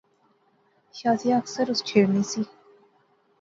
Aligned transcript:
شازیہ 0.97 1.35
اکثر 1.41 1.65
اس 1.71 1.79
چھیڑنی 1.87 2.23
سی 2.31 2.41